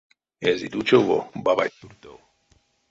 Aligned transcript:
Эзить 0.41 0.75
учово 0.79 1.29
бабать 1.35 1.77
туртов. 1.79 2.19